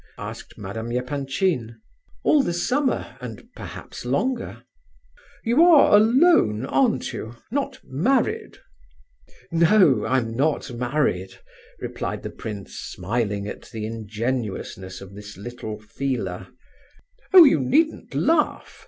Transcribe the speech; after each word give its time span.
asked 0.17 0.57
Madame 0.57 0.91
Epanchin. 0.91 1.79
"All 2.23 2.41
the 2.41 2.53
summer, 2.53 3.15
and 3.21 3.47
perhaps 3.55 4.03
longer." 4.03 4.63
"You 5.43 5.61
are 5.63 5.95
alone, 5.95 6.65
aren't 6.65 7.13
you,—not 7.13 7.77
married?" 7.83 8.57
"No, 9.51 10.03
I'm 10.07 10.35
not 10.35 10.71
married!" 10.73 11.39
replied 11.79 12.23
the 12.23 12.31
prince, 12.31 12.73
smiling 12.79 13.47
at 13.47 13.69
the 13.69 13.85
ingenuousness 13.85 15.01
of 15.01 15.13
this 15.13 15.37
little 15.37 15.79
feeler. 15.79 16.47
"Oh, 17.31 17.43
you 17.43 17.59
needn't 17.59 18.15
laugh! 18.15 18.79